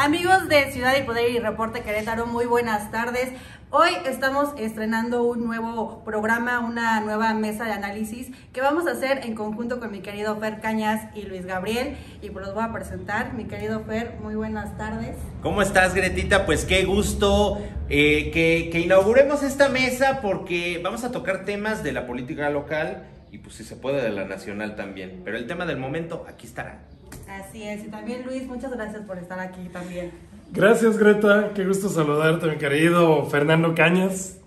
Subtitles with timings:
[0.00, 3.32] Amigos de Ciudad y Poder y Reporte Querétaro, muy buenas tardes.
[3.70, 9.22] Hoy estamos estrenando un nuevo programa, una nueva mesa de análisis que vamos a hacer
[9.24, 11.96] en conjunto con mi querido Fer Cañas y Luis Gabriel.
[12.22, 13.34] Y pues los voy a presentar.
[13.34, 15.16] Mi querido Fer, muy buenas tardes.
[15.42, 16.46] ¿Cómo estás, Gretita?
[16.46, 21.90] Pues qué gusto eh, que, que inauguremos esta mesa porque vamos a tocar temas de
[21.90, 23.02] la política local
[23.32, 25.22] y pues si se puede de la nacional también.
[25.24, 26.82] Pero el tema del momento aquí estará.
[27.28, 27.84] Así es.
[27.84, 30.10] Y también Luis, muchas gracias por estar aquí también.
[30.50, 34.38] Gracias Greta, qué gusto saludarte mi querido Fernando Cañas.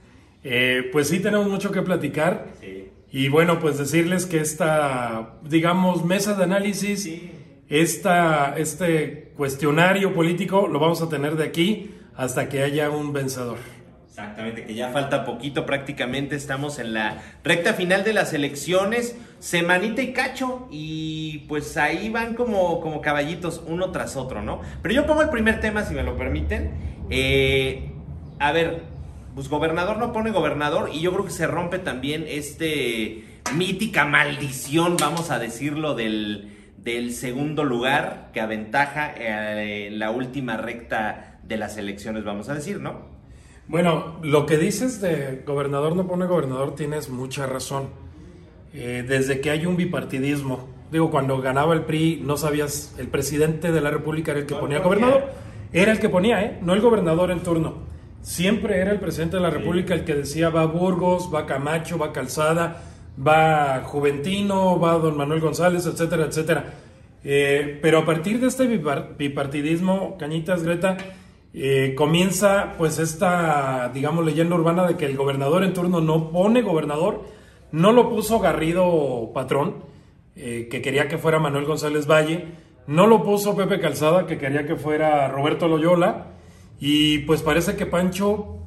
[0.43, 2.47] Eh, pues sí, tenemos mucho que platicar.
[2.59, 2.89] Sí.
[3.11, 7.09] Y bueno, pues decirles que esta, digamos, mesa de análisis,
[7.69, 13.57] esta, este cuestionario político lo vamos a tener de aquí hasta que haya un vencedor.
[14.11, 20.01] Exactamente, que ya falta poquito prácticamente, estamos en la recta final de las elecciones, semanita
[20.01, 24.59] y cacho, y pues ahí van como, como caballitos uno tras otro, ¿no?
[24.81, 26.71] Pero yo pongo el primer tema, si me lo permiten.
[27.09, 27.89] Eh,
[28.37, 28.81] a ver,
[29.33, 33.23] pues gobernador no pone gobernador, y yo creo que se rompe también este
[33.55, 41.39] mítica maldición, vamos a decirlo, del, del segundo lugar que aventaja eh, la última recta
[41.43, 43.10] de las elecciones, vamos a decir, ¿no?
[43.71, 47.85] Bueno, lo que dices de gobernador no pone gobernador tienes mucha razón.
[48.73, 53.71] Eh, desde que hay un bipartidismo, digo, cuando ganaba el PRI no sabías, el presidente
[53.71, 55.23] de la República era el que ponía gobernador,
[55.71, 56.59] era el que ponía, ¿eh?
[56.61, 57.75] no el gobernador en turno.
[58.21, 62.11] Siempre era el presidente de la República el que decía va Burgos, va Camacho, va
[62.11, 62.83] Calzada,
[63.25, 66.73] va Juventino, va don Manuel González, etcétera, etcétera.
[67.23, 70.97] Eh, pero a partir de este bipar- bipartidismo, Cañitas, Greta,
[71.53, 76.61] eh, comienza pues esta, digamos, leyenda urbana de que el gobernador en turno no pone
[76.61, 77.23] gobernador,
[77.71, 79.83] no lo puso Garrido Patrón,
[80.35, 82.45] eh, que quería que fuera Manuel González Valle,
[82.87, 86.27] no lo puso Pepe Calzada, que quería que fuera Roberto Loyola,
[86.79, 88.57] y pues parece que Pancho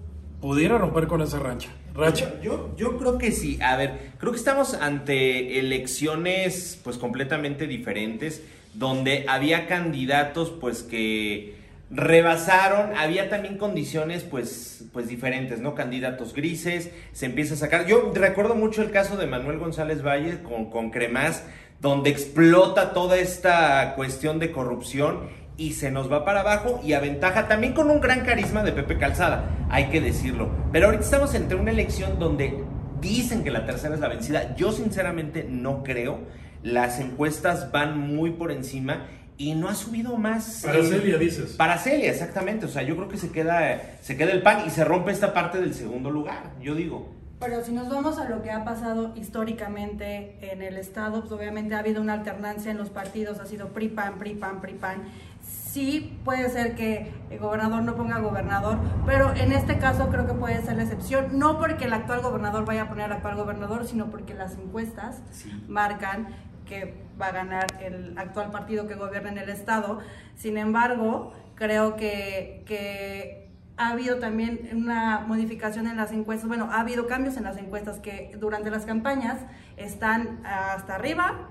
[0.41, 1.71] pudiera romper con esa rancha.
[1.95, 2.35] Racha.
[2.43, 3.59] Yo, yo creo que sí.
[3.63, 8.43] A ver, creo que estamos ante elecciones pues completamente diferentes,
[8.75, 11.64] donde había candidatos pues que
[11.95, 15.75] rebasaron, había también condiciones pues, pues diferentes, ¿no?
[15.75, 17.87] Candidatos grises, se empieza a sacar.
[17.87, 21.45] Yo recuerdo mucho el caso de Manuel González Valle con, con Cremás,
[21.81, 27.47] donde explota toda esta cuestión de corrupción y se nos va para abajo y aventaja
[27.47, 30.51] también con un gran carisma de Pepe Calzada, hay que decirlo.
[30.73, 32.65] Pero ahorita estamos entre una elección donde
[33.01, 34.57] dicen que la tercera es la vencida.
[34.57, 36.19] Yo sinceramente no creo.
[36.63, 39.07] Las encuestas van muy por encima
[39.37, 40.63] y no ha subido más.
[40.65, 41.53] Para eh, Celia, dices.
[41.53, 42.67] Para Celia, exactamente.
[42.67, 45.35] O sea, yo creo que se queda, se queda el pan y se rompe esta
[45.35, 47.13] parte del segundo lugar, yo digo.
[47.41, 51.75] Pero si nos vamos a lo que ha pasado históricamente en el Estado, pues obviamente
[51.75, 55.03] ha habido una alternancia en los partidos, ha sido PRI-PAN, PRI-PAN, PRI-PAN.
[55.43, 60.33] Sí puede ser que el gobernador no ponga gobernador, pero en este caso creo que
[60.33, 63.85] puede ser la excepción, no porque el actual gobernador vaya a poner al actual gobernador,
[63.87, 65.51] sino porque las encuestas Sí.
[65.69, 66.29] marcan
[66.67, 70.01] que va a ganar el actual partido que gobierna en el Estado.
[70.37, 76.81] Sin embargo, creo que, que ha habido también una modificación en las encuestas, bueno, ha
[76.81, 79.39] habido cambios en las encuestas que durante las campañas
[79.77, 81.49] están hasta arriba,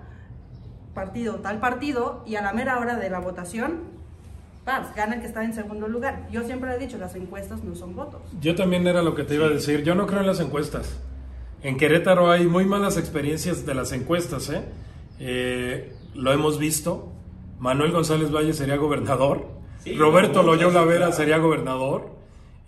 [0.94, 3.94] partido, tal partido, y a la mera hora de la votación,
[4.64, 6.28] pues, gana el que está en segundo lugar.
[6.32, 8.22] Yo siempre he dicho, las encuestas no son votos.
[8.40, 9.84] Yo también era lo que te iba a decir.
[9.84, 10.98] Yo no creo en las encuestas.
[11.64, 14.64] En Querétaro hay muy malas experiencias de las encuestas, ¿eh?
[15.20, 17.12] Eh, lo hemos visto.
[17.60, 19.48] Manuel González Valle sería gobernador.
[19.84, 22.10] Sí, Roberto Loyola Vera sería gobernador.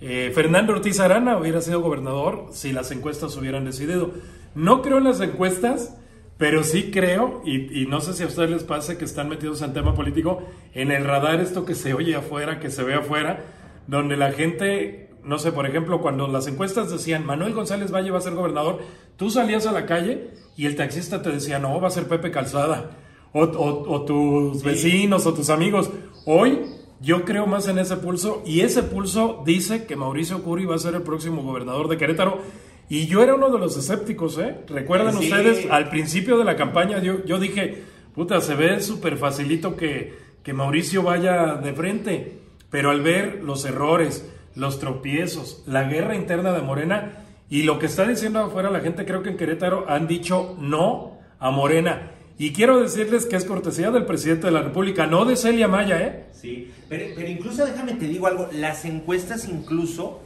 [0.02, 4.12] Eh, Fernando Ortiz Arana hubiera sido gobernador si las encuestas hubieran decidido.
[4.54, 5.98] No creo en las encuestas,
[6.38, 9.62] pero sí creo, y, y no sé si a ustedes les pasa que están metidos
[9.62, 13.44] en tema político, en el radar esto que se oye afuera, que se ve afuera,
[13.88, 18.18] donde la gente, no sé, por ejemplo, cuando las encuestas decían Manuel González Valle va
[18.18, 18.80] a ser gobernador,
[19.16, 22.32] tú salías a la calle y el taxista te decía, no, va a ser Pepe
[22.32, 22.92] Calzada,
[23.34, 25.90] o, o- o tus vecinos o tus amigos.
[26.26, 26.60] Hoy
[27.02, 30.80] yo creo más en ese pulso y ese pulso dice que Mauricio Curi va a
[30.80, 32.40] ser el próximo gobernador de Querétaro.
[32.88, 34.58] Y yo era uno de los escépticos, ¿eh?
[34.68, 35.26] Recuerdan Sí.
[35.26, 40.14] ustedes, al principio de la campaña yo, yo dije, puta, se ve súper facilito que,
[40.44, 42.38] que Mauricio vaya de frente.
[42.70, 47.86] Pero al ver los errores, los tropiezos, la guerra interna de Morena y lo que
[47.86, 52.12] está diciendo afuera la gente, creo que en Querétaro han dicho no a Morena.
[52.38, 56.02] Y quiero decirles que es cortesía del presidente de la República, no de Celia Maya,
[56.02, 56.26] ¿eh?
[56.34, 60.22] Sí, pero, incluso déjame te digo algo, las encuestas incluso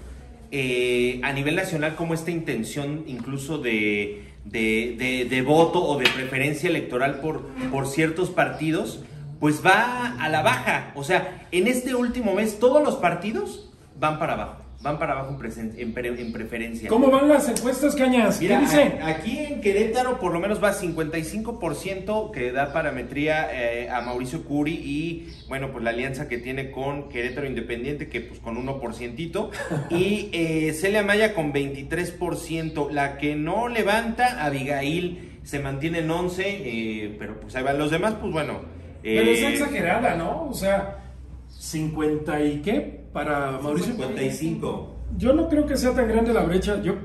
[0.51, 6.07] eh, a nivel nacional como esta intención incluso de, de, de- de voto o de
[6.09, 9.03] preferencia electoral por, por ciertos partidos,
[9.39, 10.91] pues va a la baja.
[10.95, 13.69] O sea, en este último mes todos los partidos
[13.99, 15.93] van para abajo van para abajo en,
[16.31, 16.87] preferencia.
[16.87, 18.39] ¿Cómo van las encuestas, Cañas?
[18.39, 18.99] ¿Qué dice?
[19.03, 24.73] aquí en Querétaro por lo menos va 55% que da parametría eh, a Mauricio Curi
[24.73, 29.49] y, bueno, pues la alianza que tiene con Querétaro Independiente, que pues con 1%,
[29.89, 32.89] y eh, Celia Maya con 23%.
[32.91, 37.91] La que no levanta, Abigail, se mantiene en 11, eh, pero pues ahí van los
[37.91, 38.61] demás, pues bueno.
[39.03, 40.47] pero es exagerada, ¿no?
[40.49, 41.03] O sea,
[41.49, 43.93] 50 y qué para Mauricio.
[43.93, 44.95] 55.
[45.17, 46.81] Yo no creo que sea tan grande la brecha.
[46.81, 46.95] Yo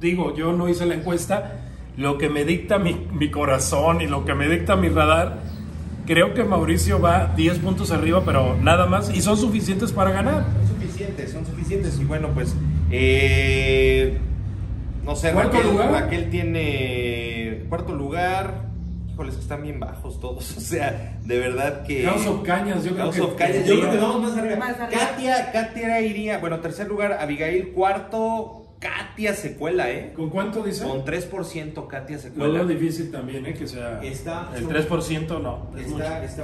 [0.00, 1.60] digo, yo no hice la encuesta.
[1.96, 5.38] Lo que me dicta mi, mi corazón y lo que me dicta mi radar,
[6.04, 9.14] creo que Mauricio va 10 puntos arriba, pero nada más.
[9.14, 10.44] Y son suficientes para ganar.
[10.66, 11.98] Son suficientes, son suficientes.
[11.98, 12.54] Y bueno, pues.
[12.90, 14.18] Eh,
[15.04, 15.92] no sé, ¿Cuarto lugar?
[15.92, 18.65] Raquel tiene cuarto lugar
[19.16, 20.56] híjoles, están bien bajos todos.
[20.56, 22.04] O sea, de verdad que.
[22.04, 23.36] House of Cañas, yo creo que.
[23.36, 24.76] Cañas, yo creo que vamos más arriba.
[24.90, 28.62] Katia, Katia iría, bueno, tercer lugar, Abigail, cuarto.
[28.78, 30.12] Katia se cuela, ¿eh?
[30.14, 30.84] ¿Con cuánto dice?
[30.84, 32.58] Con 3% Katia se cuela.
[32.58, 33.54] Lo difícil también, ¿eh?
[33.54, 34.02] Que sea.
[34.02, 35.70] Está, el 3% no.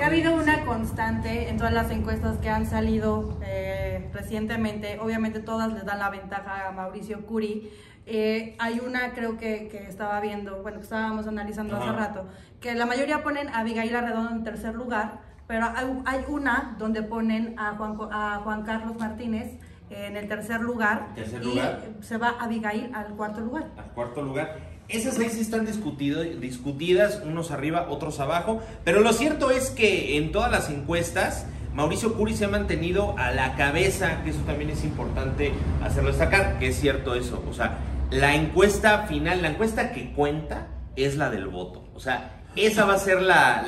[0.00, 4.98] ha habido una constante en todas las encuestas que han salido eh, recientemente.
[4.98, 7.70] Obviamente, todas les dan la ventaja a Mauricio Curi
[8.06, 12.26] eh, hay una, creo que, que, estaba viendo, bueno, que estábamos analizando hace rato,
[12.60, 15.66] que la mayoría ponen a Abigail Arredondo en tercer lugar, pero
[16.06, 19.58] hay, una donde ponen a Juan, a Juan Carlos Martínez
[19.90, 23.70] en el tercer lugar, y se va Abigail al cuarto lugar.
[23.76, 24.72] Al cuarto lugar.
[24.88, 30.32] Esas seis están discutido, discutidas, unos arriba, otros abajo, pero lo cierto es que en
[30.32, 34.84] todas las encuestas Mauricio Curi se ha mantenido a la cabeza, que eso también es
[34.84, 35.52] importante
[35.82, 37.78] hacerlo destacar, que es cierto eso, o sea,
[38.12, 41.84] la encuesta final, la encuesta que cuenta es la del voto.
[41.94, 43.62] O sea, esa va a ser la,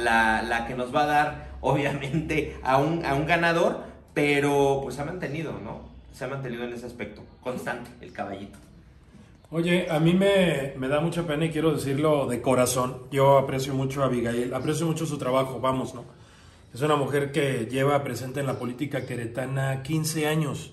[0.47, 5.03] la, que nos va a dar, obviamente, a un, a un ganador, pero pues se
[5.03, 5.89] ha mantenido, ¿no?
[6.13, 8.59] Se ha mantenido en ese aspecto, constante, el caballito.
[9.51, 13.05] Oye, a mí me, me, da mucha pena y quiero decirlo de corazón.
[13.11, 16.05] Yo aprecio mucho a Abigail, aprecio mucho su trabajo, vamos, ¿no?
[16.73, 20.73] Es una mujer que lleva presente en la política queretana 15 años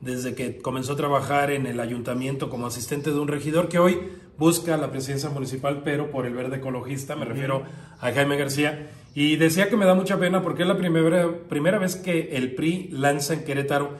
[0.00, 3.98] desde que comenzó a trabajar en el ayuntamiento como asistente de un regidor que hoy
[4.38, 7.62] busca la presidencia municipal, pero por el verde ecologista, me refiero
[8.00, 8.90] a Jaime García.
[9.14, 12.54] Y decía que me da mucha pena porque es la primera, primera vez que el
[12.54, 13.90] PRI lanza en Querétaro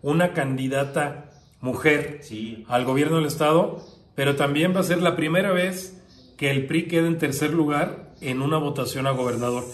[0.00, 1.30] una candidata
[1.60, 2.20] mujer
[2.68, 3.84] al gobierno del Estado,
[4.14, 6.02] pero también va a ser la primera vez
[6.38, 9.64] que el PRI quede en tercer lugar en una votación a gobernador.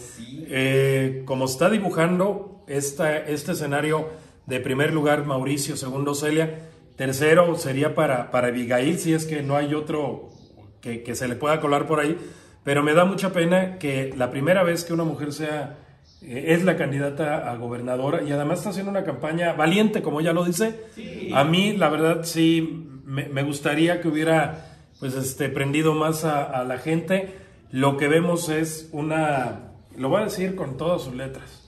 [0.49, 4.09] Eh, como está dibujando esta, este escenario
[4.46, 9.56] de primer lugar Mauricio, segundo Celia, tercero sería para, para Abigail, si es que no
[9.56, 10.31] hay otro
[10.81, 12.16] que, se le pueda colar por ahí,
[12.62, 15.78] pero me da mucha pena que la primera vez que una mujer sea
[16.22, 20.32] eh, es la candidata a gobernadora y además está haciendo una campaña valiente, como ella
[20.32, 20.81] lo dice.
[21.34, 26.64] A mí, la verdad, sí, me, gustaría que hubiera pues este, prendido más a, a
[26.64, 27.34] la gente.
[27.70, 31.66] Lo que vemos es una, lo voy a decir con todas sus letras,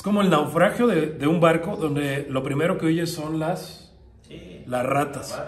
[0.00, 3.92] es como el naufragio de, un barco donde lo primero que oyes son las,
[4.64, 5.38] las ratas.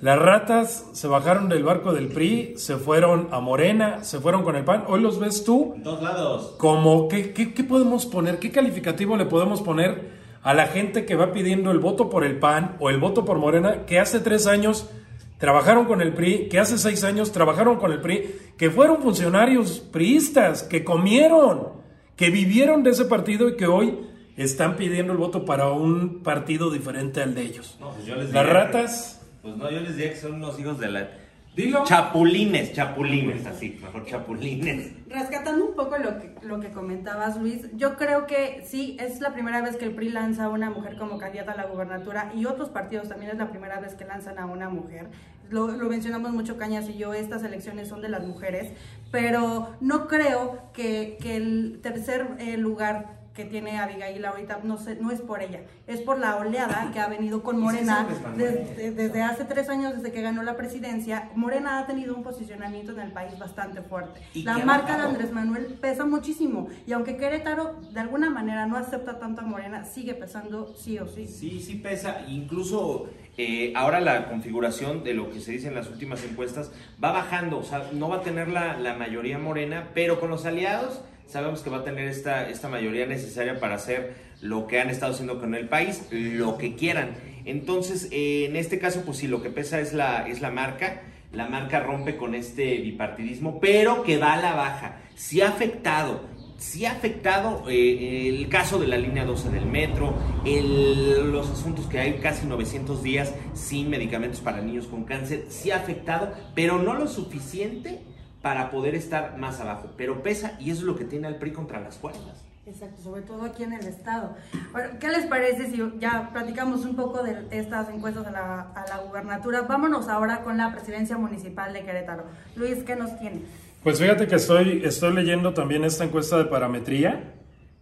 [0.00, 4.56] Las ratas se bajaron del barco del PRI, se fueron a Morena, se fueron con
[4.56, 4.84] el PAN.
[4.88, 5.74] Hoy los ves tú.
[5.82, 6.54] dos lados.
[6.56, 8.38] Como, ¿qué, qué, podemos poner?
[8.38, 10.12] ¿Qué calificativo le podemos poner
[10.42, 13.36] a la gente que va pidiendo el voto por el PAN o el voto por
[13.36, 14.88] Morena, que hace tres años
[15.36, 19.80] trabajaron con el PRI, que hace seis años trabajaron con el PRI, que fueron funcionarios
[19.80, 21.83] priistas, que comieron?
[22.16, 23.98] Que vivieron de ese partido y que hoy
[24.36, 27.78] están pidiendo el voto para un partido diferente al de ellos.
[27.80, 29.20] Pues Las ratas.
[29.42, 31.08] Pues no, yo les diría que son unos hijos de la.
[31.54, 31.84] Dilo.
[31.84, 34.90] Chapulines, chapulines, así, mejor chapulines.
[35.08, 39.32] Rescatando un poco lo que, lo que comentabas, Luis, yo creo que sí, es la
[39.34, 42.46] primera vez que el PRI lanza a una mujer como candidata a la gubernatura y
[42.46, 45.10] otros partidos también es la primera vez que lanzan a una mujer.
[45.50, 48.72] Lo, lo mencionamos mucho Cañas y yo, estas elecciones son de las mujeres,
[49.10, 54.96] pero no creo que, que el tercer eh, lugar que tiene Abigail ahorita no, sé,
[55.00, 59.22] no es por ella, es por la oleada que ha venido con Morena desde, desde,
[59.22, 61.30] hace tres años, desde que ganó la presidencia.
[61.34, 64.20] Morena ha tenido un posicionamiento en el país bastante fuerte.
[64.34, 69.18] La marca de Andrés Manuel pesa muchísimo y aunque Querétaro de alguna manera no acepta
[69.18, 71.26] tanto a Morena, sigue pesando sí o sí.
[71.26, 72.24] Sí, sí pesa.
[72.28, 76.70] Incluso eh, ahora la configuración de lo que se dice en las últimas encuestas
[77.02, 80.46] va bajando, o sea, no va a tener la, la mayoría morena, pero con los
[80.46, 84.90] aliados sabemos que va a tener esta, esta mayoría necesaria para hacer lo que han
[84.90, 87.16] estado haciendo con el país, lo que quieran.
[87.44, 91.02] Entonces, eh, en este caso, pues sí, lo que pesa es la, es la marca.
[91.32, 95.00] La marca rompe con este bipartidismo, pero que va a la baja.
[95.16, 100.14] Si ha afectado sí ha afectado eh, el caso de la línea 12 del metro,
[100.44, 105.70] el, los asuntos que hay casi 900 días sin medicamentos para niños con cáncer, sí
[105.70, 108.00] ha afectado, pero no lo suficiente
[108.44, 109.88] para poder estar más abajo.
[109.96, 112.44] Pero pesa y eso es lo que tiene al PRI contra las cuerdas.
[112.66, 114.36] Exacto, sobre todo aquí en el estado.
[114.70, 118.86] Bueno, ¿qué les parece si ya platicamos un poco de estas encuestas a la, a
[118.86, 119.62] la gubernatura?
[119.62, 122.24] Vámonos ahora con la presidencia municipal de Querétaro.
[122.54, 123.44] Luis, ¿qué nos tienes?
[123.82, 127.32] Pues fíjate que estoy, estoy leyendo también esta encuesta de parametría,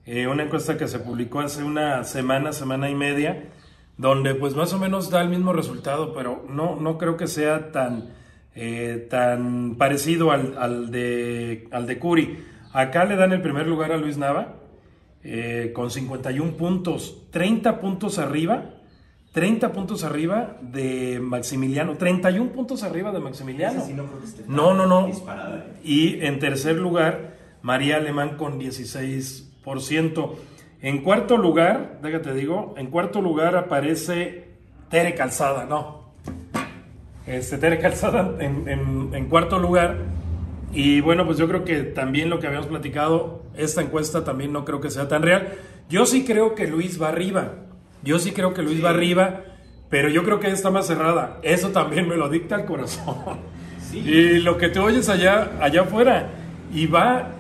[0.07, 3.50] eh, una encuesta que se publicó hace una semana, semana y media,
[3.97, 7.73] donde pues más o menos da el mismo resultado, pero no, no creo que sea
[7.73, 8.22] tan,
[8.54, 12.38] eh, tan parecido al, al, de, al de Curi.
[12.73, 14.54] Acá le dan el primer lugar a Luis Nava,
[15.25, 18.75] eh, con 51 puntos, 30 puntos arriba
[19.32, 23.82] 30 puntos arriba de Maximiliano, 31 puntos arriba de Maximiliano.
[24.47, 25.09] no, no, no.
[25.09, 25.12] ¿eh?
[25.82, 30.35] Y en tercer lugar, María Alemán con 16%.
[30.82, 34.49] En cuarto lugar, déjate digo, en cuarto lugar aparece
[34.90, 36.01] Tere Calzada, no.
[37.26, 39.99] Este, Tere Calzada en, en cuarto lugar.
[40.73, 44.64] Y bueno, pues yo creo que también lo que habíamos platicado, esta encuesta también no
[44.64, 45.49] creo que sea tan real.
[45.88, 47.55] Yo sí creo que Luis va arriba.
[48.02, 49.43] Yo sí creo que Luis va arriba,
[49.91, 51.38] pero yo creo que está más cerrada.
[51.43, 53.17] Eso también me lo dicta el corazón.
[53.93, 56.31] Y lo que te oyes allá, allá afuera.
[56.73, 57.33] Y va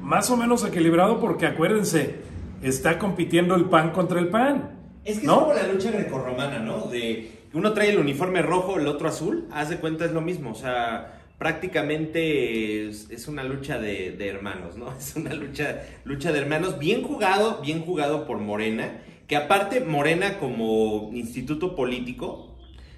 [0.00, 2.16] más o menos equilibrado porque acuérdense,
[2.62, 4.78] está compitiendo el pan contra el pan.
[5.04, 6.86] Es que es como la lucha grecorromana, ¿no?
[6.86, 9.46] De uno trae el uniforme rojo, el otro azul.
[9.52, 10.50] Haz de cuenta es lo mismo.
[10.50, 14.92] O sea, prácticamente es, una lucha de, hermanos, ¿no?
[14.98, 16.78] Es una lucha, lucha de hermanos.
[16.78, 22.48] Bien jugado, bien jugado por Morena que aparte Morena como instituto político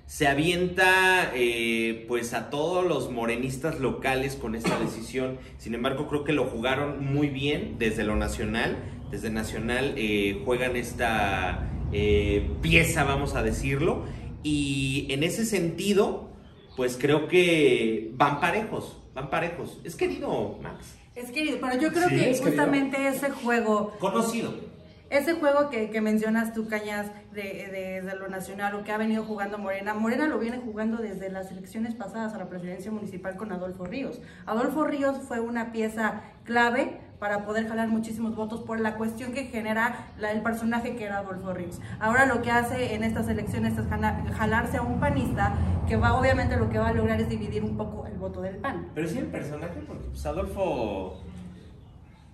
[0.07, 5.37] se avienta eh, pues a todos los morenistas locales con esta decisión.
[5.59, 8.79] Sin embargo, creo que lo jugaron muy bien desde lo nacional.
[9.11, 14.07] Desde nacional eh, juegan esta eh, pieza, vamos a decirlo.
[14.43, 16.31] Y en ese sentido,
[16.77, 19.81] pues creo que van parejos, van parejos.
[19.85, 20.97] Es querido, Max.
[21.15, 23.93] Es querido, pero yo creo que justamente ese juego...
[23.99, 24.73] Conocido
[25.13, 29.25] ese juego que, que mencionas tú, Cañas, de, de, lo nacional o que ha venido
[29.25, 33.53] jugando Morena, Morena lo viene jugando desde las elecciones pasadas a la presidencia municipal con
[33.53, 34.23] Adolfo Ríos.
[34.47, 39.45] Adolfo Ríos fue una pieza clave para poder jalar muchísimos votos por la cuestión que
[39.45, 41.81] genera la, el personaje que era Adolfo Ríos.
[42.01, 43.87] Ahora lo que hace en estas elecciones es
[44.35, 45.55] jalarse a un panista
[45.87, 48.57] que va, obviamente lo que va a lograr es dividir un poco el voto del
[48.57, 48.89] PAN.
[48.93, 51.23] Pero sí el personaje, porque pues, Adolfo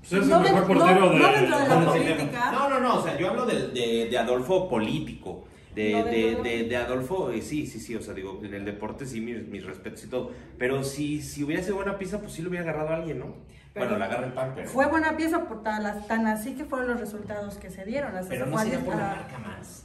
[0.08, 2.50] pues no, el mejor portero de, la política.
[2.50, 5.44] No, no, no, o sea, yo hablo de, de, Adolfo político.
[5.74, 6.02] De,
[6.42, 9.46] de, de, Adolfo, eh, sí, sí, sí, o sea, digo, en el deporte sí, mis,
[9.46, 10.32] mis, respetos y todo.
[10.58, 13.34] Pero si, si hubiera sido buena pieza, pues sí lo hubiera agarrado a alguien, ¿no?
[13.78, 14.68] bueno, la agarra el pan, pero...
[14.68, 18.12] Fue buena pieza, por tan, tan así que fueron los resultados que se dieron.
[18.28, 19.84] pero no se por la marca más.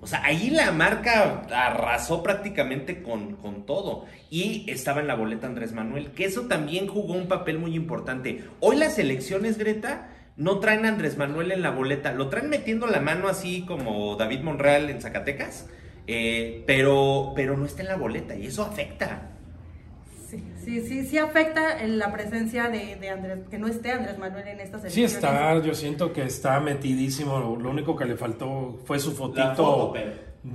[0.00, 4.04] O sea, ahí la marca arrasó prácticamente con, con, todo.
[4.28, 8.44] Y estaba en la boleta Andrés Manuel, que eso también jugó un papel muy importante.
[8.60, 12.86] Hoy las elecciones, Greta, no traen a Andrés Manuel en la boleta, lo traen metiendo
[12.86, 15.68] la mano así como David Monreal en Zacatecas,
[16.06, 19.30] eh, pero, pero no está en la boleta y eso afecta.
[20.64, 24.80] Sí, sí, sí afecta la presencia de, Andrés, que no esté Andrés Manuel en estas
[24.80, 25.12] elecciones.
[25.12, 29.92] Sí está, yo siento que está metidísimo, lo único que le faltó fue su fotito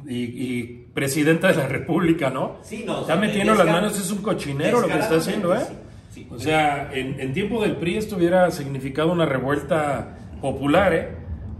[0.07, 2.57] y, presidenta de la república, ¿no?
[2.61, 3.01] Sí, no.
[3.01, 5.61] Está metiendo las manos, es un cochinero lo que está haciendo, ¿eh?
[6.29, 11.09] O sea, en, en tiempo del PRI esto hubiera significado una revuelta popular, ¿eh?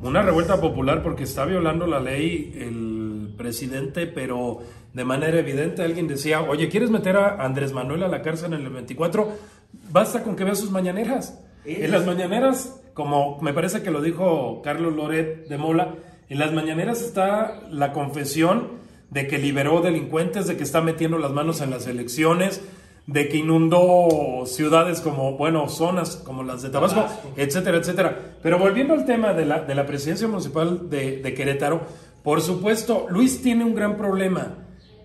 [0.02, 4.60] Una revuelta popular porque está violando la ley el presidente, pero
[4.94, 5.84] de manera evidente.
[5.84, 9.30] Alguien decía, oye, ¿quieres meter a Andrés Manuel a la cárcel en el 24?
[9.92, 11.40] Basta con que vea sus mañaneras.
[11.66, 15.96] En las mañaneras, como me parece que lo dijo Carlos Loret de Mola,
[16.30, 21.32] en las mañaneras está la confesión de que liberó delincuentes, de que está metiendo las
[21.32, 22.62] manos en las elecciones,
[23.12, 28.36] de que inundó ciudades como, bueno, zonas como las de Tabasco, etcétera, etcétera.
[28.44, 31.82] Pero volviendo al tema de la, de la presidencia municipal de, de Querétaro,
[32.24, 34.58] por supuesto, Luis tiene un gran problema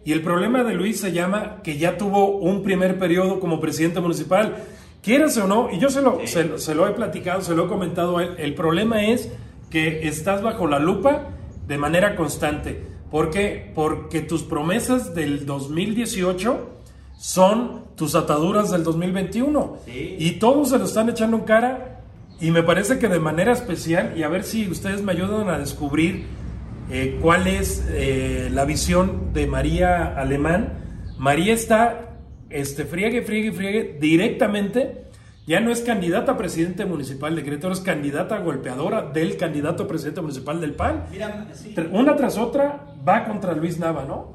[0.04, 4.00] y el problema de Luis se llama que ya tuvo un primer periodo como presidente
[4.00, 4.56] municipal.
[5.02, 8.18] Quieras o no, y yo se lo, se, lo he platicado, se lo he comentado
[8.18, 9.30] a él, el problema es
[9.70, 11.30] que estás bajo la lupa
[11.66, 12.82] de manera constante.
[13.10, 13.72] ¿Por qué?
[13.74, 16.74] Porque tus promesas del 2018
[17.24, 19.78] son tus ataduras del 2021.
[19.86, 22.02] Y todos se lo están echando en cara
[22.38, 25.58] y me parece que de manera especial, y a ver si ustedes me ayudan a
[25.58, 26.26] descubrir
[26.90, 30.74] eh, cuál es eh, la visión de María Alemán.
[31.16, 32.18] María está
[32.50, 35.04] este, friegue, friegue, friegue directamente
[35.46, 39.88] ya no es candidata a presidente municipal de Querétaro, es candidata golpeadora del candidato a
[39.88, 41.04] presidente municipal del PAN.
[41.10, 41.74] Mira, sí.
[41.90, 44.33] Una tras otra va contra Luis Nava, ¿no?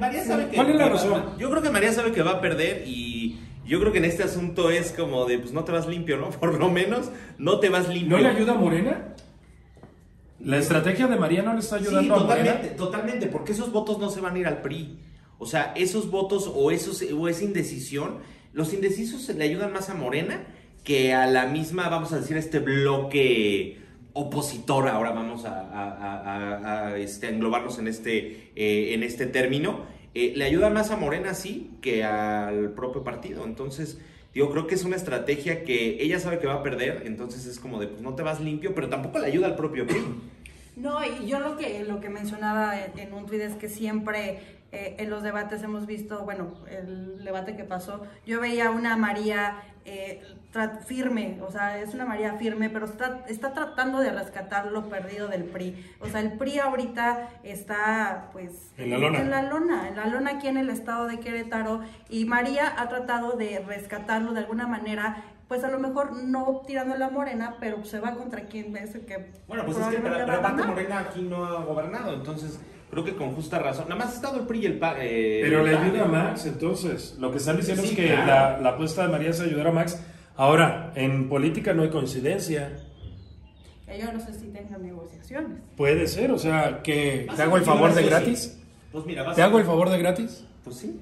[0.00, 1.12] María sabe que, ¿Cuál es la razón?
[1.12, 4.04] va- yo creo que María sabe que va a perder y yo creo que en
[4.06, 6.30] este asunto es como de, pues no te vas limpio, ¿no?
[6.40, 8.16] Por lo menos no te vas limpio.
[8.16, 9.14] ¿No le ayuda a Morena?
[10.40, 12.76] ¿La estrategia de María no le está Sí, ayudando a totalmente, Morena?
[12.76, 14.98] totalmente, porque esos votos no se van a ir al PRI.
[15.38, 18.18] O sea, esos votos o, esos, o esa indecisión,
[18.52, 20.42] los indecisos le ayudan más a Morena
[20.84, 23.78] que a la misma, vamos a decir, este bloque
[24.12, 24.88] opositor.
[24.88, 29.84] Ahora vamos a, este, englobarnos en este, eh, en este término.
[30.14, 33.44] Eh, le ayuda más a Morena, sí, que al propio partido.
[33.44, 33.98] Entonces,
[34.34, 37.58] yo creo que es una estrategia que ella sabe que va a perder, entonces es
[37.58, 40.02] como de, pues no te vas limpio, pero tampoco le ayuda al propio PRI.
[40.76, 44.38] No, y yo lo que, lo que mencionaba en, un tuit es que siempre
[44.72, 49.62] eh, en los debates hemos visto, bueno, el debate que pasó, yo veía una María
[49.84, 50.22] eh,
[50.52, 54.88] tra- firme, o sea, es una María firme, pero está, está tratando de rescatar lo
[54.88, 55.94] perdido del PRI.
[56.00, 58.72] O sea, el PRI ahorita está, pues...
[58.76, 59.18] En la lona.
[59.20, 62.88] En la lona, en la lona aquí en el estado de Querétaro, y María ha
[62.88, 67.84] tratado de rescatarlo de alguna manera, pues a lo mejor no tirando la morena, pero
[67.84, 69.32] se va contra quien es el que...
[69.48, 70.66] Bueno, pues es que pero, pero.
[70.66, 72.60] Morena aquí no ha gobernado, entonces
[72.90, 73.84] creo que con justa razón.
[73.88, 74.96] Nada más ha estado el PRI y el PA.
[74.98, 75.84] eh, Pero le el PAN.
[75.90, 77.16] ayuda a Max, entonces.
[77.18, 78.26] Lo que están diciendo Sí, es que claro.
[78.26, 80.00] la, la apuesta de María es ayudar a Max.
[80.36, 82.76] Ahora, en política no hay coincidencia.
[83.86, 85.58] Que yo no sé si tengan negociaciones.
[85.76, 88.58] Puede ser, o sea, que te hago el favor de gratis.
[88.92, 90.44] Pues mira, vas ¿Te hago el favor de gratis?
[90.64, 91.00] Pues sí.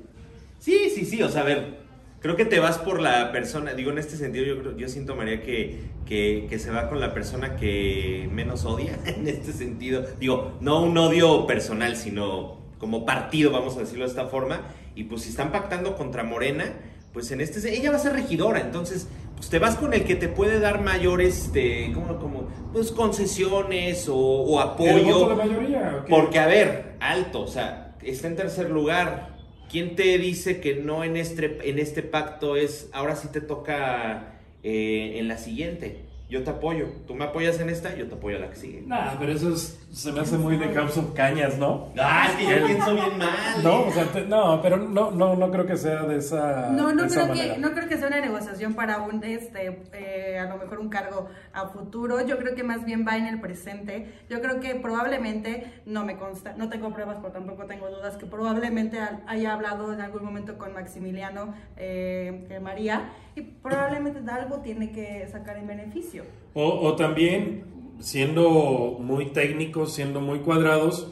[0.59, 1.79] Sí, sí, sí, o sea, a ver,
[2.21, 5.43] creo que te vas por la persona, digo, en este sentido yo, yo siento, María,
[5.43, 10.05] que, que, que se va con la persona que menos odia, en este sentido.
[10.19, 14.63] Digo, no un odio personal, sino como partido, vamos a decirlo de esta forma.
[14.95, 16.73] Y pues si están pactando contra Morena,
[17.13, 20.17] pues en este, ella va a ser regidora, entonces pues te vas con el que
[20.17, 24.97] te puede dar mayores, este, como, como, pues concesiones o, o apoyo.
[24.97, 25.99] ¿El voto de mayoría?
[26.01, 26.11] o qué?
[26.11, 29.38] Porque, a ver, alto, o sea, está en tercer lugar.
[29.69, 34.41] ¿Quién te dice que no en este, en este pacto es, ahora sí te toca
[34.63, 36.08] eh, en la siguiente?
[36.29, 36.87] Yo te apoyo.
[37.07, 38.83] Tú me apoyas en esta, yo te apoyo a la que sigue.
[38.87, 41.89] Nah, pero eso es- se me hace muy de House of Cañas, ¿no?
[41.99, 43.31] Ah, es que yo pienso bien mal.
[43.65, 43.85] No, ¿eh?
[43.89, 47.05] o sea, te- no, pero no, no, no creo que sea de esa, No, no
[47.07, 47.55] esa creo, manera.
[47.55, 50.91] que, no creo que sea una negociación para un, este, eh, a lo mejor un
[50.91, 52.21] cargo a futuro.
[52.27, 54.13] Yo creo que más bien va en el presente.
[54.29, 58.27] Yo creo que probablemente, no me consta, no tengo pruebas, pero tampoco tengo dudas, que
[58.27, 64.57] probablemente ha- haya hablado en algún momento con Maximiliano eh, María y probablemente de algo
[64.59, 66.25] tiene que sacar en beneficio.
[66.55, 67.65] O, o también,
[68.01, 71.09] siendo muy técnicos, siendo muy cuadrados,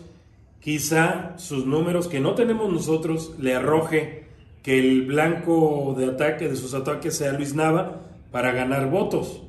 [0.61, 4.25] quizá sus números que no tenemos nosotros le arroje
[4.63, 8.01] que el blanco de ataque, de sus ataques, sea Luis Nava
[8.33, 9.43] para ganar votos.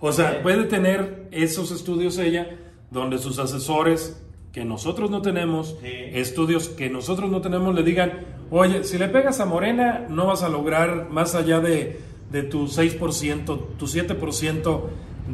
[0.00, 0.36] O sea, Sí.
[0.42, 2.58] puede tener esos estudios ella,
[2.90, 5.88] donde sus asesores, que nosotros no tenemos, Sí.
[6.12, 8.12] estudios que nosotros no tenemos, le digan,
[8.50, 11.98] oye, si le pegas a Morena, no vas a lograr más allá de,
[12.30, 14.80] de tu 6%, tu 7%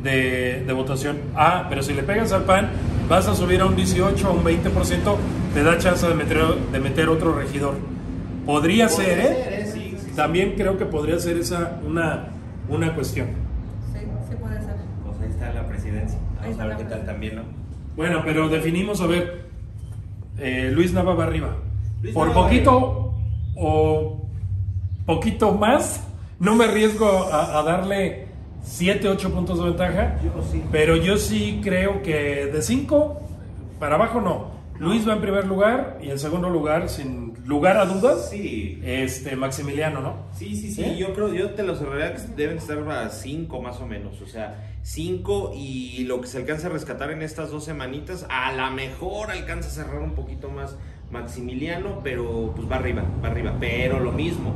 [0.03, 1.19] de, de votación.
[1.35, 2.71] Ah, pero si le pegas al PAN,
[3.09, 5.17] vas a subir a un 18, a un 20%,
[5.55, 6.39] te da chance de meter,
[6.73, 7.75] de meter otro regidor.
[8.45, 9.23] Podría Podría ser, ¿eh?
[9.23, 9.71] ser, ¿eh?
[9.73, 10.17] Sí, sí, sí.
[10.17, 12.29] También creo que podría ser esa una,
[12.69, 13.29] una cuestión.
[13.93, 14.77] Sí, sí puede ser.
[15.05, 16.19] Pues ahí está la presidencia.
[16.41, 17.43] Ahí Vamos está a ver la qué tal también, ¿no?
[17.97, 19.45] Bueno, pero definimos, a ver,
[20.39, 21.57] eh, Luis Nava va arriba.
[22.03, 23.15] Luis Por Nava poquito
[23.57, 24.29] o
[25.07, 26.07] poquito más,
[26.45, 28.27] no me arriesgo a, a darle
[28.63, 30.63] 7, 8 puntos de ventaja, Yo sí.
[30.71, 33.21] pero yo sí creo que de 5
[33.81, 34.53] para abajo no.
[34.79, 38.81] Luis va en primer lugar y en segundo lugar, sin lugar a dudas, Sí.
[38.85, 40.15] este Maximiliano, ¿no?
[40.33, 40.97] Sí, sí, sí, ¿Sí?
[40.97, 44.27] yo creo, yo te lo cerraría que deben estar a 5 más o menos, o
[44.27, 48.69] sea, 5 y lo que se alcanza a rescatar en estas dos semanitas, a lo
[48.73, 50.77] mejor alcanza a cerrar un poquito más
[51.13, 54.53] Maximiliano, pero pues va arriba, va arriba, pero lo mismo,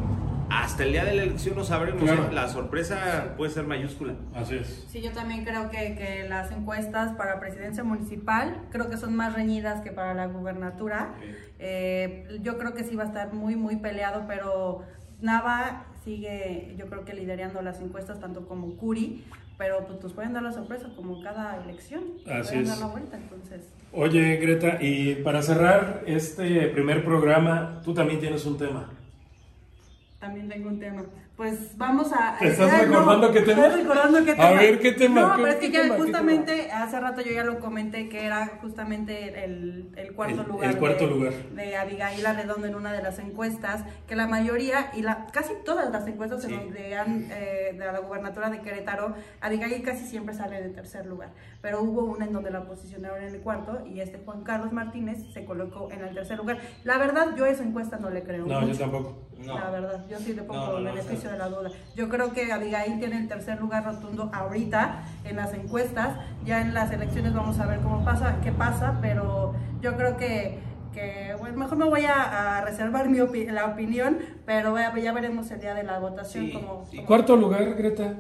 [0.50, 2.24] hasta el día de la elección no sabremos, Claro.
[2.24, 2.32] ¿eh?
[2.32, 4.14] la sorpresa puede ser mayúscula.
[4.34, 4.86] Así es.
[4.90, 9.34] Sí, yo también creo que, que las encuestas para presidencia municipal creo que son más
[9.34, 11.14] reñidas que para la gubernatura.
[11.58, 14.82] Eh, yo creo que sí va a estar muy, muy peleado, pero
[15.20, 19.24] Nava sigue, yo creo que liderando las encuestas tanto como Curi,
[19.58, 22.02] pero pues nos pueden dar la sorpresa como cada elección.
[22.30, 22.68] Así pueden es.
[22.68, 23.68] dar la vuelta, entonces.
[23.92, 28.90] Oye, Greta, y para cerrar este primer programa, tú también tienes un tema.
[30.18, 31.04] También tengo un tema.
[31.38, 32.36] Pues vamos a...
[32.36, 33.66] ¿Te estás recordando qué tema?
[33.68, 34.48] Estoy recordando qué tema.
[34.48, 35.20] A ver, ¿qué tema?
[35.20, 35.94] No, ¿Qué- pero es que tema?
[35.94, 40.48] ¿Qué justamente hace rato yo ya lo comenté que era justamente el, el cuarto El-
[40.48, 40.70] lugar.
[40.70, 41.32] el cuarto de, lugar.
[41.54, 45.88] De Abigail Arredondo en una de las encuestas, que la mayoría y la casi todas
[45.92, 46.52] las encuestas Sí.
[46.52, 51.06] en donde han eh, de la gubernatura de Querétaro, Abigail casi siempre sale de tercer
[51.06, 51.30] lugar.
[51.62, 55.18] Pero hubo una en donde la posicionaron en el cuarto y este Juan Carlos Martínez
[55.32, 56.58] se colocó en el tercer lugar.
[56.82, 58.44] La verdad, yo a esa encuesta no le creo.
[58.44, 59.28] No, yo tampoco.
[59.38, 59.54] No.
[59.56, 61.70] La verdad, yo sí le pongo No, no, no, beneficio de la duda.
[61.96, 66.18] Yo creo que Abigail tiene el tercer lugar rotundo ahorita en las encuestas.
[66.44, 70.58] Ya en las elecciones vamos a ver cómo pasa, qué pasa, pero yo creo que,
[70.92, 75.50] que bueno, mejor me voy a, a reservar mi opi- la opinión, pero ya, veremos
[75.50, 76.96] el día de la votación Sí, cómo- sí.
[76.96, 78.14] cómo- Cuarto lugar, Greta.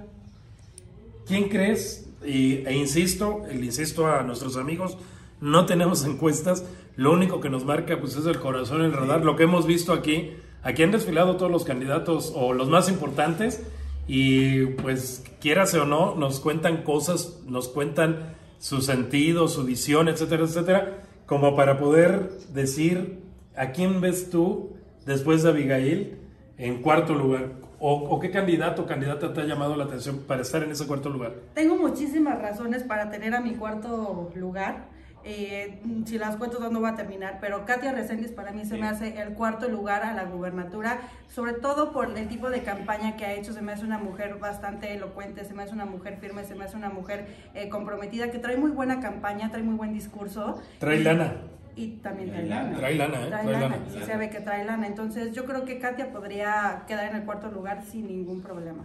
[1.26, 2.08] ¿Quién crees?
[2.24, 4.98] Y, e insisto, le insisto a nuestros amigos,
[5.40, 6.64] no tenemos encuestas.
[6.96, 9.92] Lo único que nos marca pues es el corazón, el radar, lo que hemos visto
[9.92, 10.32] aquí.
[10.62, 13.62] Aquí han desfilado todos los candidatos o los más importantes
[14.06, 20.44] y pues quieras o no, nos cuentan cosas, nos cuentan su sentido, su visión, etcétera,
[20.44, 23.20] etcétera, como para poder decir
[23.56, 26.18] a quién ves tú después de Abigail
[26.56, 27.52] en cuarto lugar.
[27.80, 30.86] ¿O, o qué candidato o candidata te ha llamado la atención para estar en ese
[30.86, 31.34] cuarto lugar?
[31.54, 34.88] Tengo muchísimas razones para tener a mi cuarto lugar.
[35.30, 38.86] Eh, si las cuento no va a terminar, pero Katia Reséndiz para mí se me
[38.88, 43.26] hace el cuarto lugar a la gubernatura, sobre todo por el tipo de campaña que
[43.26, 46.44] ha hecho, se me hace una mujer bastante elocuente, se me hace una mujer firme,
[46.44, 49.92] se me hace una mujer eh, comprometida, que trae muy buena campaña, trae muy buen
[49.92, 50.62] discurso.
[50.78, 51.42] Trae lana.
[51.76, 52.62] Y también trae lana.
[52.64, 52.78] lana.
[52.78, 53.28] Trae lana, ¿eh?
[53.28, 53.90] Trae Trae lana, lana.
[53.92, 54.86] sí se ve que trae lana.
[54.86, 58.82] Entonces yo creo que Katia podría quedar en el cuarto lugar sin ningún problema.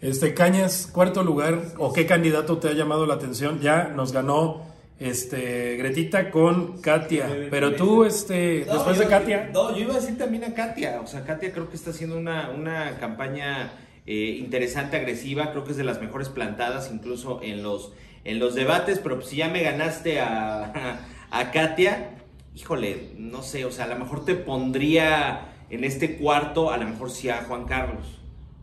[0.00, 3.60] Este Cañas, cuarto lugar, o qué candidato te ha llamado la atención?
[3.60, 9.50] Ya nos ganó este Gretita con Katia, pero tú este No, después yo- de Katia,
[9.52, 11.00] No, yo iba a decir también a Katia.
[11.02, 13.72] O sea, Katia creo que está haciendo una, una campaña
[14.06, 15.50] eh, interesante, agresiva.
[15.50, 17.92] Creo que es de las mejores plantadas, incluso en los,
[18.24, 18.98] en los debates.
[19.00, 22.10] Pero pues, si ya me ganaste a, a Katia,
[22.54, 23.64] híjole, no sé.
[23.64, 27.42] O sea, a lo mejor te pondría en este cuarto, a lo mejor sí a
[27.42, 28.06] Juan Carlos.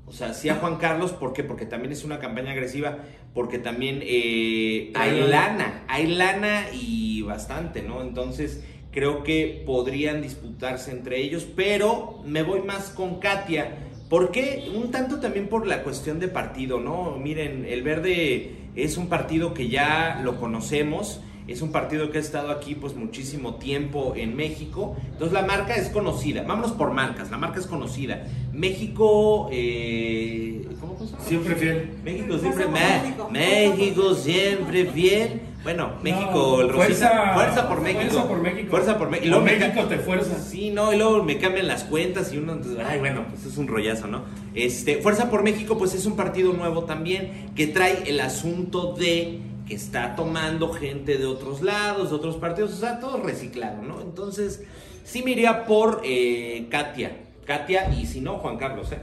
[0.06, 1.44] O sea, sí a Juan Carlos, ¿por qué?
[1.44, 3.00] Porque también es una campaña agresiva,
[3.34, 8.02] porque también eh, hay lana, hay lana y bastante, ¿no?
[8.02, 13.78] Entonces creo que podrían disputarse entre ellos, pero me voy más con Katia.
[14.10, 14.70] ¿Por qué?
[14.76, 17.18] Un tanto también por la cuestión de partido, ¿no?
[17.18, 22.22] Miren, el verde es un partido que ya lo conocemos, es un partido que ha
[22.22, 27.30] estado aquí pues muchísimo tiempo en México, entonces la marca es conocida, vámonos por marcas,
[27.32, 28.24] la marca es conocida.
[28.54, 31.20] México, eh, ¿cómo se llama?
[31.24, 31.90] siempre fiel.
[32.04, 33.30] México siempre, México.
[33.32, 35.42] México siempre fiel.
[35.64, 38.02] Bueno, México, No, el Rosita, fuerza- fuerza, por México.
[38.02, 38.70] fuerza por México.
[38.70, 39.26] Fuerza por México.
[39.28, 40.38] Y luego México te fuerza.
[40.40, 43.58] Sí, no, y luego me cambian las cuentas y uno, entonces, ay, bueno, pues es
[43.58, 44.24] un rollazo, ¿no?
[44.54, 49.40] Este, Fuerza por México, pues es un partido nuevo también que trae el asunto de
[49.68, 54.02] que está tomando gente de otros lados, de otros partidos, o sea, todo reciclado, ¿no?
[54.02, 54.64] Entonces,
[55.04, 57.18] sí me iría por eh, Katia.
[57.46, 59.00] Katia y si no, Juan Carlos, ¿eh?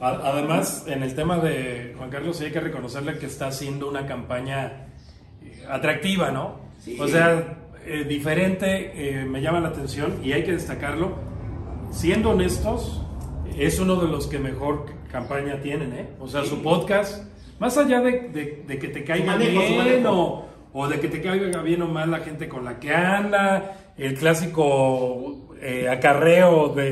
[0.00, 4.04] Además, en el tema de Juan Carlos, sí hay que reconocerle que está haciendo una
[4.06, 4.88] campaña
[5.42, 6.60] eh, atractiva, ¿no?
[6.80, 6.98] Sí.
[7.00, 11.12] O sea, eh, diferente, eh, me llama la atención y hay que destacarlo.
[11.92, 13.02] Siendo honestos,
[13.56, 16.08] es uno de los que mejor campaña tienen, ¿eh?
[16.18, 16.48] O sea, Sí.
[16.50, 17.24] su podcast,
[17.62, 21.22] más allá de, de- de que te caiga manejo, bien o, o de que te
[21.22, 26.90] caiga bien o mal la gente con la que anda, el clásico eh, acarreo de,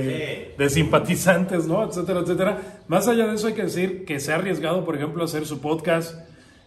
[0.51, 0.55] Sí.
[0.57, 1.83] de simpatizantes, ¿no?
[1.85, 2.59] Etcétera, etcétera.
[2.89, 5.45] Más allá de eso hay que decir que se ha arriesgado, por ejemplo, a hacer
[5.47, 6.15] su podcast,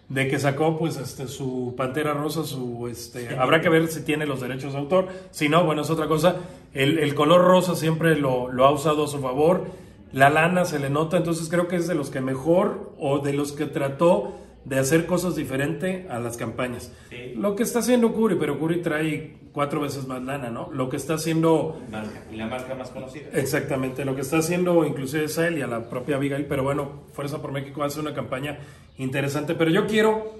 [0.10, 4.26] de que sacó pues este su Pantera Rosa, su este habrá que ver si tiene
[4.26, 6.36] los derechos de autor, si no, bueno, es otra cosa.
[6.74, 9.66] El, el color rosa siempre lo, lo ha usado a su favor,
[10.14, 13.34] la lana se le nota, entonces creo que es de los que mejor o de
[13.34, 16.94] los que trató de hacer cosas diferentes a las campañas.
[17.10, 17.34] Sí.
[17.36, 20.70] Lo que está haciendo Curi, pero Curi trae cuatro veces más lana, ¿no?
[20.72, 23.30] Lo que está haciendo Marca, y la marca más conocida.
[23.34, 26.64] Exactamente, lo que está haciendo inclusive es a él y a la propia Abigail, pero
[26.64, 28.60] bueno, Fuerza por México hace una campaña
[28.98, 30.40] interesante, pero yo quiero,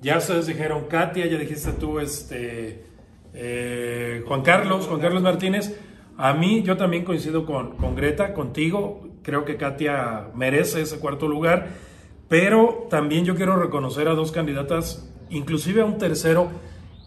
[0.00, 2.84] ya ustedes dijeron Katia, ya dijiste tú, este,
[3.34, 5.78] eh, Juan Carlos, Juan Carlos Martínez,
[6.18, 11.28] a mí yo también coincido con, con Greta, contigo, creo que Katia merece ese cuarto
[11.28, 11.68] lugar,
[12.28, 16.48] pero también yo quiero reconocer a dos candidatas, inclusive a un tercero,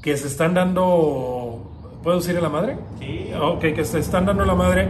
[0.01, 2.77] que se están dando, ¿puedo decir a la madre?
[2.99, 3.31] Sí.
[3.39, 4.89] Ok, que se están dando la madre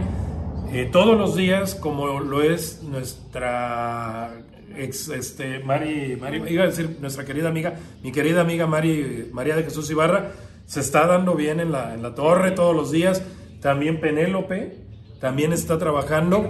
[0.72, 4.32] eh, todos los días, como lo es nuestra
[4.76, 9.56] ex, este, Mari, Mari, iba a decir nuestra querida amiga, mi querida amiga Mari, María
[9.56, 10.32] de Jesús Ibarra,
[10.66, 13.22] se está dando bien en la, en la torre todos los días.
[13.60, 14.85] También Penélope,
[15.20, 16.46] también está trabajando.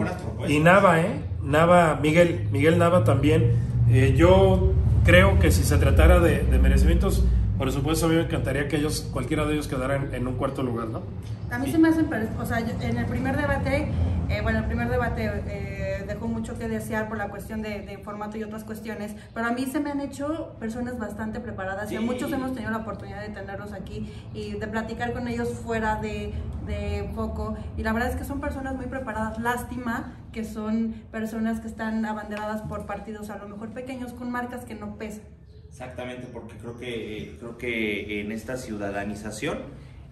[0.48, 1.20] Y Nava, ¿eh?
[1.42, 3.52] Nava, Miguel, Miguel Nava también.
[3.90, 4.72] Eh, yo
[5.04, 7.24] creo que si se tratara de, merecimientos,
[7.56, 10.62] por supuesto, a mí me encantaría que ellos, cualquiera de ellos quedaran en un cuarto
[10.62, 11.02] lugar, ¿no?
[11.50, 12.02] A mí se me hace,
[12.40, 13.88] o sea, en el primer debate,
[14.28, 15.75] eh, bueno, el primer debate eh,
[16.06, 19.66] dejó mucho que desear por la cuestión de, formato y otras cuestiones, pero a mí
[19.66, 23.28] se me han hecho personas bastante preparadas y a muchos hemos tenido la oportunidad de
[23.28, 26.32] tenerlos aquí y de platicar con ellos fuera de,
[26.66, 29.38] de foco y la verdad es que son personas muy preparadas.
[29.38, 34.64] Lástima que son personas que están abanderadas por partidos a lo mejor pequeños con marcas
[34.64, 35.24] que no pesan.
[35.68, 39.58] Exactamente, porque creo que, creo que en esta ciudadanización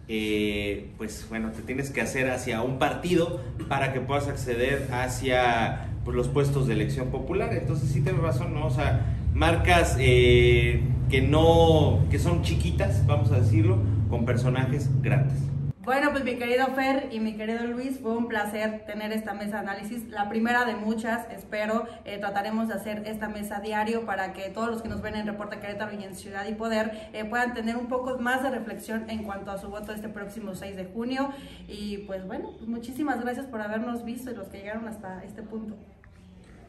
[0.09, 5.89] eh, pues bueno, te tienes que hacer hacia un partido para que puedas acceder hacia
[6.05, 7.55] pues, los puestos de elección popular.
[7.55, 8.67] Entonces sí tienes razón, ¿no?
[8.67, 13.79] O sea, marcas eh, que no, que son chiquitas, vamos a decirlo,
[14.11, 15.39] con personajes grandes.
[15.85, 19.61] Bueno, pues mi querido Fer y mi querido Luis, fue un placer tener esta mesa
[19.61, 21.87] de análisis, la primera de muchas, espero.
[22.07, 25.27] Eh, trataremos de hacer esta mesa diario para que todos los que nos ven en
[25.27, 29.11] Reporta Querétaro y en Ciudad y Poder eh, puedan tener un poco más de reflexión
[29.11, 31.31] en cuanto a su voto este próximo 6 de junio.
[31.69, 35.43] Y pues bueno, pues muchísimas gracias por habernos visto y los que llegaron hasta este
[35.43, 35.77] punto.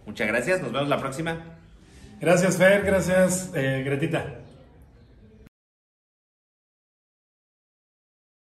[0.06, 1.38] Muchas gracias, nos vemos la próxima.
[2.20, 4.45] Gracias Fer, gracias eh, Gretita.